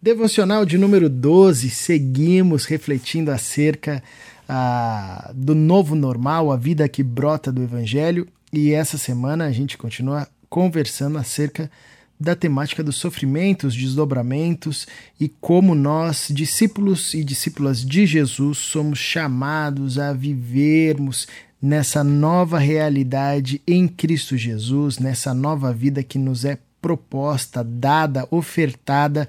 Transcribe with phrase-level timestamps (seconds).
[0.00, 4.00] Devocional de número 12, seguimos refletindo acerca
[4.48, 9.76] ah, do novo normal, a vida que brota do Evangelho, e essa semana a gente
[9.76, 11.68] continua conversando acerca
[12.18, 14.86] da temática dos sofrimentos, desdobramentos
[15.18, 21.26] e como nós, discípulos e discípulas de Jesus, somos chamados a vivermos
[21.60, 29.28] nessa nova realidade em Cristo Jesus, nessa nova vida que nos é proposta, dada, ofertada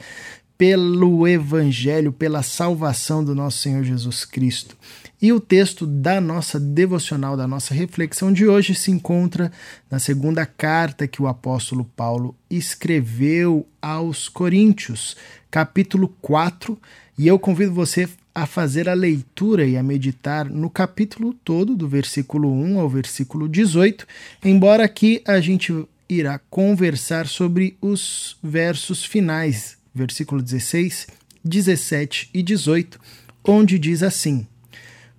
[0.59, 4.75] pelo Evangelho, pela salvação do nosso Senhor Jesus Cristo.
[5.21, 9.53] E o texto da nossa devocional, da nossa reflexão de hoje se encontra
[9.89, 15.15] na segunda carta que o apóstolo Paulo escreveu aos Coríntios,
[15.49, 16.77] capítulo 4,
[17.17, 21.87] e eu convido você a fazer a leitura e a meditar no capítulo todo, do
[21.87, 24.05] versículo 1 ao versículo 18,
[24.43, 25.73] embora aqui a gente
[26.09, 31.07] irá conversar sobre os versos finais versículo 16,
[31.43, 32.99] 17 e 18,
[33.43, 34.47] onde diz assim: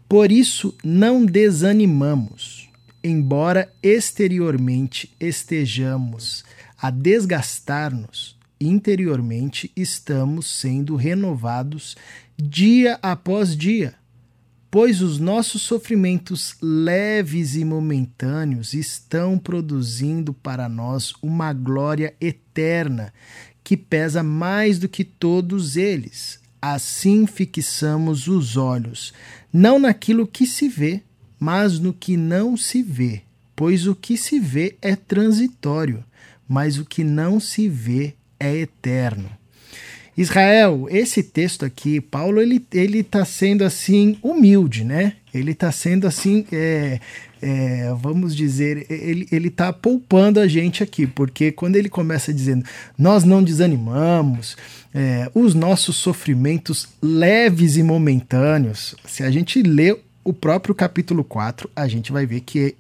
[0.08, 2.68] Por isso não desanimamos,
[3.04, 6.44] embora exteriormente estejamos
[6.80, 11.96] a desgastar-nos, interiormente estamos sendo renovados
[12.36, 13.94] dia após dia,
[14.70, 23.12] pois os nossos sofrimentos leves e momentâneos estão produzindo para nós uma glória eterna
[23.70, 26.40] que pesa mais do que todos eles.
[26.60, 29.14] Assim fixamos os olhos,
[29.52, 31.02] não naquilo que se vê,
[31.38, 33.22] mas no que não se vê,
[33.54, 36.02] pois o que se vê é transitório,
[36.48, 39.30] mas o que não se vê é eterno.
[40.16, 45.14] Israel, esse texto aqui, Paulo, ele ele está sendo assim humilde, né?
[45.32, 46.98] Ele está sendo assim é,
[47.42, 52.64] é, vamos dizer, ele está poupando a gente aqui, porque quando ele começa dizendo,
[52.98, 54.56] nós não desanimamos,
[54.94, 61.70] é, os nossos sofrimentos leves e momentâneos, se a gente lê o próprio capítulo 4,
[61.74, 62.74] a gente vai ver que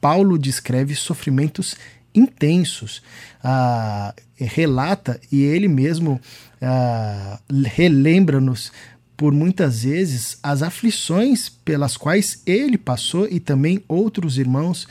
[0.00, 1.76] Paulo descreve sofrimentos
[2.14, 3.02] intensos,
[3.42, 6.20] ah, relata e ele mesmo
[6.60, 8.72] ah, relembra-nos
[9.22, 14.88] por muitas vezes as aflições pelas quais ele passou e também outros irmãos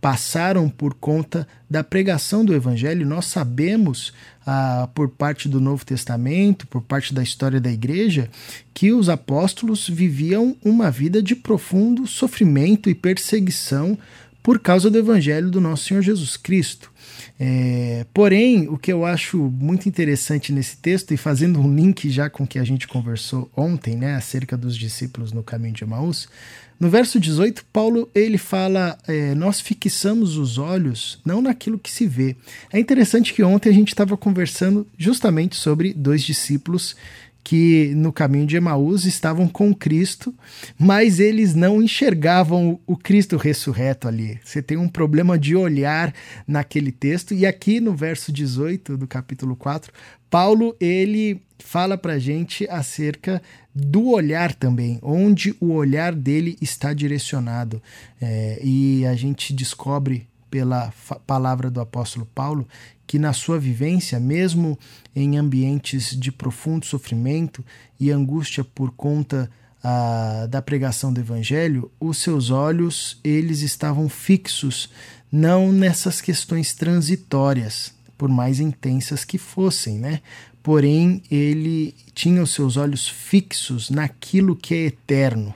[0.00, 3.06] passaram por conta da pregação do Evangelho.
[3.06, 4.14] Nós sabemos,
[4.46, 8.30] ah, por parte do Novo Testamento, por parte da história da igreja,
[8.72, 13.98] que os apóstolos viviam uma vida de profundo sofrimento e perseguição
[14.44, 16.92] por causa do Evangelho do nosso Senhor Jesus Cristo.
[17.40, 22.28] É, porém, o que eu acho muito interessante nesse texto, e fazendo um link já
[22.28, 26.28] com o que a gente conversou ontem, né, acerca dos discípulos no caminho de Emaús,
[26.78, 32.06] no verso 18, Paulo ele fala: é, Nós fixamos os olhos não naquilo que se
[32.06, 32.36] vê.
[32.70, 36.94] É interessante que ontem a gente estava conversando justamente sobre dois discípulos
[37.44, 40.34] que no caminho de Emaús estavam com Cristo,
[40.78, 44.40] mas eles não enxergavam o Cristo ressurreto ali.
[44.42, 46.14] Você tem um problema de olhar
[46.48, 49.92] naquele texto, e aqui no verso 18 do capítulo 4,
[50.30, 53.42] Paulo ele fala para gente acerca
[53.74, 57.82] do olhar também, onde o olhar dele está direcionado.
[58.20, 60.92] É, e a gente descobre pela
[61.26, 62.66] palavra do apóstolo Paulo
[63.06, 64.78] que na sua vivência, mesmo
[65.14, 67.64] em ambientes de profundo sofrimento
[67.98, 69.50] e angústia por conta
[69.82, 74.88] ah, da pregação do evangelho, os seus olhos eles estavam fixos
[75.30, 80.20] não nessas questões transitórias, por mais intensas que fossem, né?
[80.62, 85.54] Porém, ele tinha os seus olhos fixos naquilo que é eterno.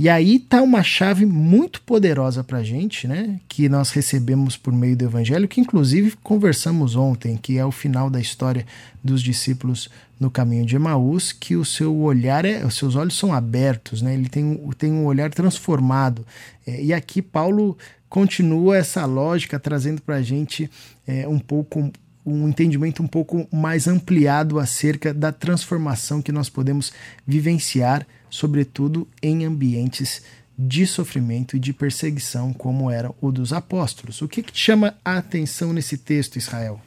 [0.00, 3.38] E aí tá uma chave muito poderosa para gente, né?
[3.46, 8.08] Que nós recebemos por meio do Evangelho, que inclusive conversamos ontem, que é o final
[8.08, 8.64] da história
[9.04, 13.30] dos discípulos no caminho de Emaús, que o seu olhar é, os seus olhos são
[13.30, 14.14] abertos, né?
[14.14, 16.26] Ele tem, tem um olhar transformado.
[16.66, 17.76] É, e aqui Paulo
[18.08, 20.70] continua essa lógica trazendo para a gente
[21.06, 21.92] é, um pouco
[22.24, 26.90] um entendimento um pouco mais ampliado acerca da transformação que nós podemos
[27.26, 30.22] vivenciar sobretudo em ambientes
[30.56, 34.20] de sofrimento e de perseguição, como era o dos apóstolos.
[34.20, 36.80] O que, que te chama a atenção nesse texto, Israel?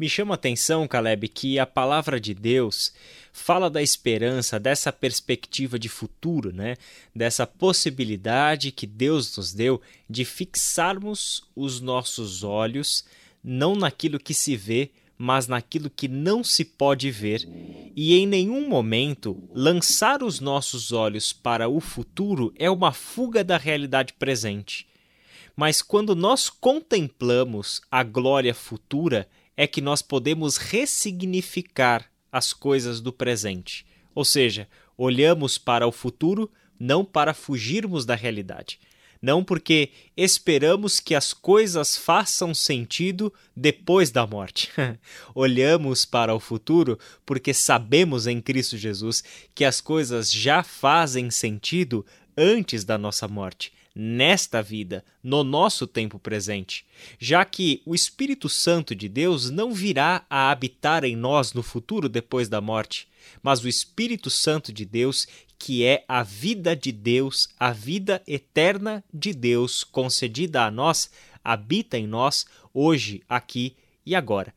[0.00, 2.92] Me chama a atenção, Caleb, que a palavra de Deus
[3.32, 6.76] fala da esperança, dessa perspectiva de futuro, né?
[7.14, 13.04] dessa possibilidade que Deus nos deu de fixarmos os nossos olhos
[13.44, 14.90] não naquilo que se vê,
[15.22, 17.46] mas naquilo que não se pode ver,
[17.94, 23.58] e em nenhum momento lançar os nossos olhos para o futuro é uma fuga da
[23.58, 24.86] realidade presente.
[25.54, 33.12] Mas quando nós contemplamos a glória futura, é que nós podemos ressignificar as coisas do
[33.12, 33.84] presente.
[34.14, 38.80] Ou seja, olhamos para o futuro não para fugirmos da realidade,
[39.20, 44.70] não porque esperamos que as coisas façam sentido depois da morte.
[45.34, 49.22] Olhamos para o futuro porque sabemos em Cristo Jesus
[49.54, 52.04] que as coisas já fazem sentido
[52.36, 56.86] antes da nossa morte, nesta vida, no nosso tempo presente,
[57.18, 62.08] já que o Espírito Santo de Deus não virá a habitar em nós no futuro
[62.08, 63.08] depois da morte,
[63.42, 65.26] mas o Espírito Santo de Deus
[65.60, 71.10] que é a vida de Deus, a vida eterna de Deus concedida a nós,
[71.44, 74.54] habita em nós hoje, aqui e agora.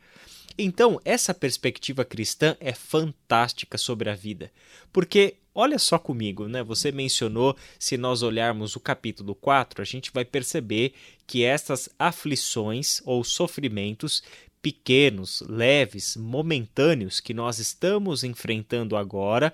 [0.57, 4.49] Então, essa perspectiva cristã é fantástica sobre a vida,
[4.93, 6.63] porque olha só comigo, né?
[6.63, 10.93] Você mencionou, se nós olharmos o capítulo 4, a gente vai perceber
[11.27, 14.23] que estas aflições ou sofrimentos
[14.61, 19.51] pequenos, leves, momentâneos que nós estamos enfrentando agora,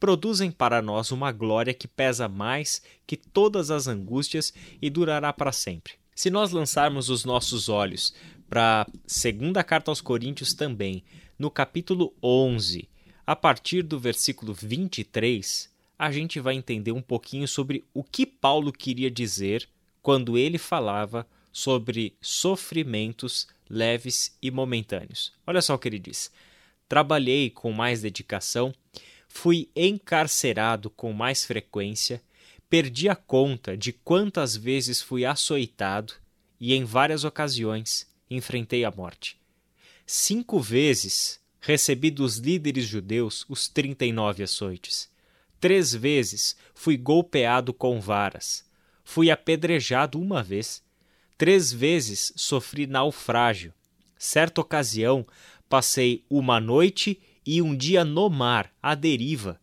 [0.00, 5.52] produzem para nós uma glória que pesa mais que todas as angústias e durará para
[5.52, 5.92] sempre.
[6.14, 8.14] Se nós lançarmos os nossos olhos
[8.48, 11.04] para a segunda carta aos Coríntios também,
[11.38, 12.88] no capítulo 11,
[13.26, 18.72] a partir do versículo 23, a gente vai entender um pouquinho sobre o que Paulo
[18.72, 19.68] queria dizer
[20.02, 25.32] quando ele falava sobre sofrimentos leves e momentâneos.
[25.46, 26.30] Olha só o que ele diz:
[26.88, 28.74] Trabalhei com mais dedicação
[29.32, 32.20] fui encarcerado com mais frequência,
[32.68, 36.12] perdi a conta de quantas vezes fui açoitado
[36.60, 39.38] e, em várias ocasiões, enfrentei a morte.
[40.04, 45.08] Cinco vezes recebi dos líderes judeus os trinta e nove açoites.
[45.60, 48.68] Três vezes fui golpeado com varas.
[49.04, 50.82] Fui apedrejado uma vez.
[51.38, 53.72] Três vezes sofri naufrágio.
[54.18, 55.26] Certa ocasião,
[55.68, 57.20] passei uma noite
[57.52, 59.60] e um dia no mar, à deriva.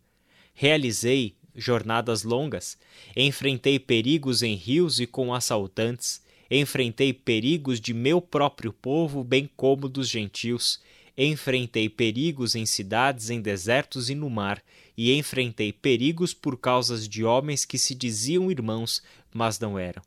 [0.52, 2.76] Realizei jornadas longas,
[3.16, 9.88] enfrentei perigos em rios e com assaltantes, enfrentei perigos de meu próprio povo, bem como
[9.88, 10.78] dos gentios,
[11.16, 14.62] enfrentei perigos em cidades, em desertos e no mar,
[14.94, 19.02] e enfrentei perigos por causas de homens que se diziam irmãos,
[19.32, 20.02] mas não eram.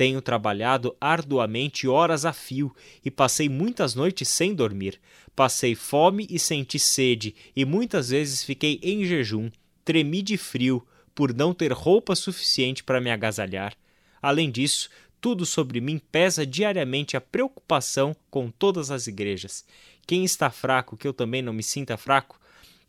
[0.00, 2.74] Tenho trabalhado arduamente horas a fio
[3.04, 4.98] e passei muitas noites sem dormir.
[5.36, 9.50] Passei fome e senti sede, e muitas vezes fiquei em jejum.
[9.84, 10.82] Tremi de frio
[11.14, 13.74] por não ter roupa suficiente para me agasalhar.
[14.22, 14.88] Além disso,
[15.20, 19.66] tudo sobre mim pesa diariamente a preocupação com todas as igrejas.
[20.06, 22.40] Quem está fraco, que eu também não me sinta fraco?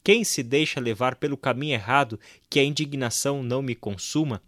[0.02, 2.18] Quem se deixa levar pelo caminho errado,
[2.50, 4.42] que a indignação não me consuma?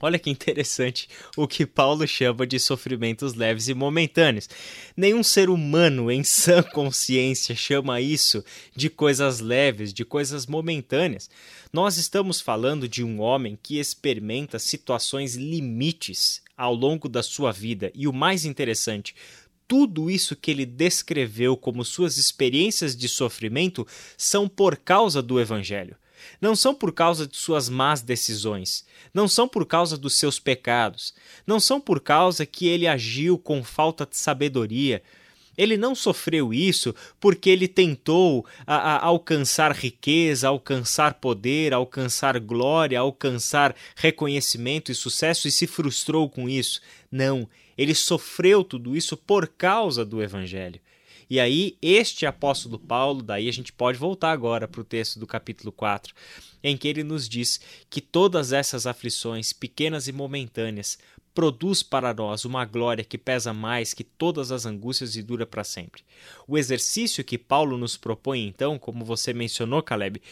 [0.00, 4.48] Olha que interessante o que Paulo chama de sofrimentos leves e momentâneos.
[4.96, 8.44] Nenhum ser humano em sã consciência chama isso
[8.74, 11.30] de coisas leves, de coisas momentâneas.
[11.72, 17.90] Nós estamos falando de um homem que experimenta situações limites ao longo da sua vida
[17.94, 19.14] e o mais interessante,
[19.68, 25.96] tudo isso que ele descreveu como suas experiências de sofrimento são por causa do Evangelho.
[26.40, 31.14] Não são por causa de suas más decisões, não são por causa dos seus pecados,
[31.46, 35.02] não são por causa que ele agiu com falta de sabedoria.
[35.56, 43.00] Ele não sofreu isso porque ele tentou a, a, alcançar riqueza, alcançar poder, alcançar glória,
[43.00, 46.80] alcançar reconhecimento e sucesso e se frustrou com isso.
[47.10, 50.80] Não, ele sofreu tudo isso por causa do Evangelho.
[51.28, 55.26] E aí, este apóstolo Paulo, daí a gente pode voltar agora para o texto do
[55.26, 56.14] capítulo 4,
[56.62, 60.98] em que ele nos diz que todas essas aflições, pequenas e momentâneas,
[61.34, 65.64] produz para nós uma glória que pesa mais que todas as angústias e dura para
[65.64, 66.02] sempre.
[66.48, 70.22] O exercício que Paulo nos propõe, então, como você mencionou, Caleb,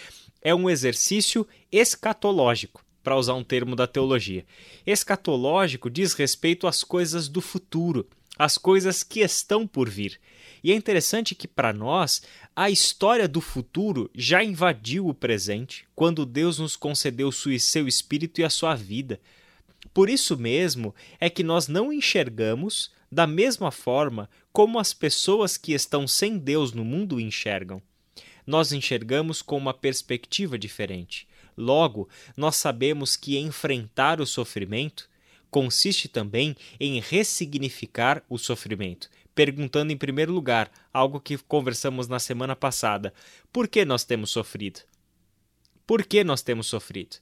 [0.41, 4.47] é um exercício escatológico para usar um termo da teologia.
[4.87, 10.21] Escatológico diz respeito às coisas do futuro, às coisas que estão por vir.
[10.63, 12.23] E é interessante que, para nós,
[12.57, 18.45] a história do futuro já invadiu o presente quando Deus nos concedeu seu espírito e
[18.45, 19.21] a sua vida.
[19.93, 25.73] Por isso mesmo é que nós não enxergamos da mesma forma como as pessoas que
[25.73, 27.83] estão sem Deus no mundo enxergam.
[28.47, 31.29] Nós enxergamos com uma perspectiva diferente.
[31.57, 35.09] Logo, nós sabemos que enfrentar o sofrimento
[35.55, 42.57] consiste também em ressignificar o sofrimento, perguntando em primeiro lugar algo que conversamos na semana
[42.57, 43.15] passada:
[43.53, 44.81] por que nós temos sofrido?
[45.87, 47.19] Por que nós temos sofrido?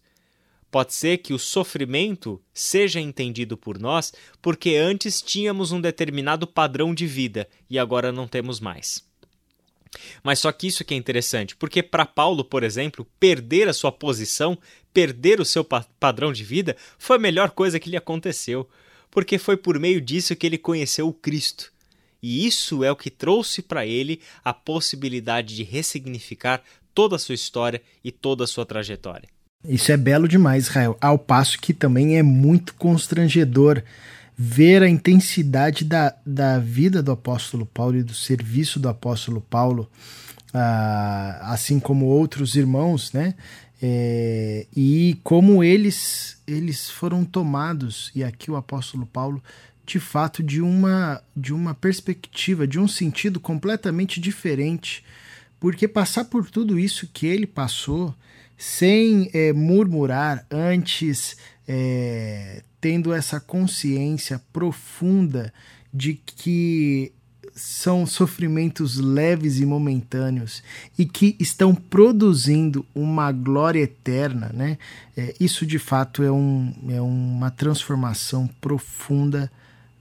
[0.71, 6.95] Pode ser que o sofrimento seja entendido por nós porque antes tínhamos um determinado padrão
[6.95, 9.12] de vida e agora não temos mais.
[10.23, 13.93] Mas só que isso que é interessante, porque para Paulo, por exemplo, perder a sua
[13.93, 14.59] posição,
[14.93, 18.69] perder o seu pa padrão de vida, foi a melhor coisa que lhe aconteceu,
[19.11, 21.73] porque foi por meio disso que ele conheceu o Cristo.
[22.23, 26.63] E isso é o que trouxe para ele a possibilidade de ressignificar
[26.95, 29.29] toda a sua história e toda a sua trajetória.
[29.65, 33.83] Isso é belo demais, Israel, ao passo que também é muito constrangedor
[34.37, 39.89] ver a intensidade da, da vida do apóstolo Paulo e do serviço do apóstolo Paulo,
[40.53, 43.35] ah, assim como outros irmãos, né?
[43.85, 49.43] É, e como eles eles foram tomados e aqui o apóstolo Paulo
[49.85, 55.05] de fato de uma de uma perspectiva de um sentido completamente diferente
[55.59, 58.15] porque passar por tudo isso que ele passou
[58.57, 65.53] sem é, murmurar antes é, tendo essa consciência profunda
[65.93, 67.13] de que
[67.55, 70.63] são sofrimentos leves e momentâneos
[70.99, 74.79] e que estão produzindo uma glória eterna, né?
[75.17, 79.51] É, isso de fato é, um, é uma transformação profunda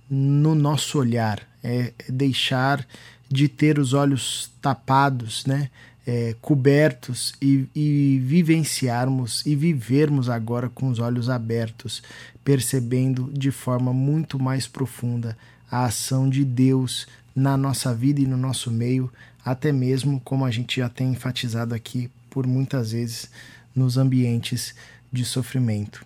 [0.09, 2.85] no nosso olhar, é deixar
[3.29, 5.69] de ter os olhos tapados, né?
[6.05, 12.01] É, cobertos e, e vivenciarmos e vivermos agora com os olhos abertos,
[12.43, 15.37] percebendo de forma muito mais profunda
[15.69, 19.11] a ação de Deus na nossa vida e no nosso meio,
[19.43, 23.29] até mesmo como a gente já tem enfatizado aqui por muitas vezes
[23.75, 24.75] nos ambientes
[25.11, 26.05] de sofrimento.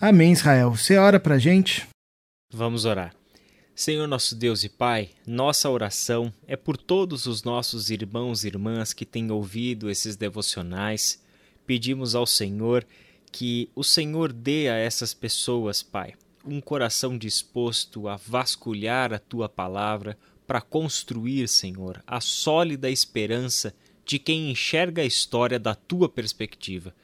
[0.00, 0.70] Amém, Israel.
[0.76, 1.86] Você ora pra gente?
[2.52, 3.19] Vamos orar.
[3.80, 8.92] Senhor nosso Deus e Pai, nossa oração é por todos os nossos irmãos e irmãs
[8.92, 11.18] que têm ouvido esses devocionais.
[11.66, 12.86] Pedimos ao Senhor
[13.32, 16.12] que o Senhor dê a essas pessoas, Pai,
[16.44, 20.14] um coração disposto a vasculhar a tua palavra
[20.46, 26.94] para construir, Senhor, a sólida esperança de quem enxerga a história da tua perspectiva,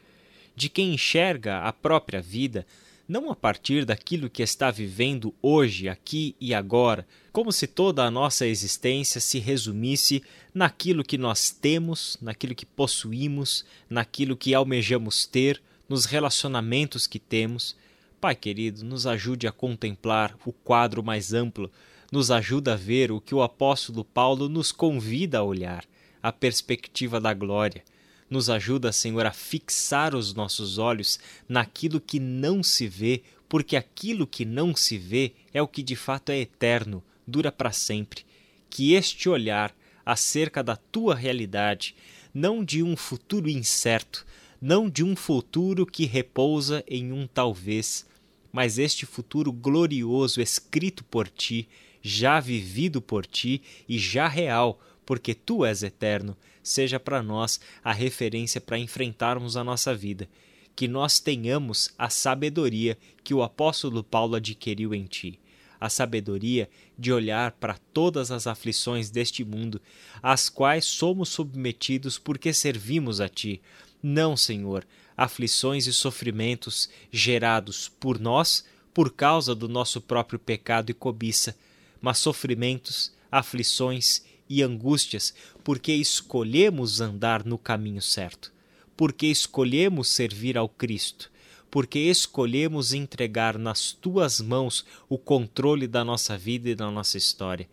[0.54, 2.66] de quem enxerga a própria vida
[3.08, 8.10] não a partir daquilo que está vivendo hoje, aqui e agora, como se toda a
[8.10, 10.22] nossa existência se resumisse
[10.52, 17.76] naquilo que nós temos, naquilo que possuímos, naquilo que almejamos ter, nos relacionamentos que temos.
[18.20, 21.70] Pai querido, nos ajude a contemplar o quadro mais amplo,
[22.10, 25.84] nos ajuda a ver o que o apóstolo Paulo nos convida a olhar,
[26.22, 27.84] a perspectiva da glória
[28.28, 31.18] nos ajuda, Senhor, a fixar os nossos olhos
[31.48, 35.94] naquilo que não se vê, porque aquilo que não se vê é o que de
[35.94, 38.24] fato é eterno, dura para sempre.
[38.68, 41.94] Que este olhar acerca da tua realidade,
[42.34, 44.26] não de um futuro incerto,
[44.60, 48.06] não de um futuro que repousa em um talvez,
[48.52, 51.68] mas este futuro glorioso escrito por ti,
[52.00, 56.36] já vivido por ti e já real, porque tu és eterno,
[56.66, 60.28] seja para nós a referência para enfrentarmos a nossa vida.
[60.74, 65.38] Que nós tenhamos a sabedoria que o apóstolo Paulo adquiriu em ti.
[65.80, 66.68] A sabedoria
[66.98, 69.80] de olhar para todas as aflições deste mundo,
[70.22, 73.62] às quais somos submetidos porque servimos a ti.
[74.02, 80.94] Não, Senhor, aflições e sofrimentos gerados por nós por causa do nosso próprio pecado e
[80.94, 81.54] cobiça,
[82.00, 88.52] mas sofrimentos, aflições e angústias porque escolhemos andar no caminho certo,
[88.96, 91.30] porque escolhemos servir ao Cristo,
[91.70, 97.68] porque escolhemos entregar nas tuas mãos o controle da nossa vida e da nossa história.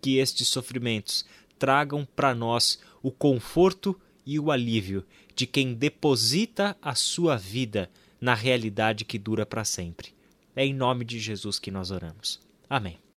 [0.00, 1.24] Que estes sofrimentos
[1.58, 5.04] tragam para nós o conforto e o alívio
[5.34, 10.14] de quem deposita a sua vida na realidade que dura para sempre.
[10.54, 12.40] É em nome de Jesus que nós oramos.
[12.68, 13.05] Amém.